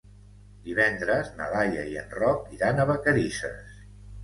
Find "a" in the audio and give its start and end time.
2.83-2.89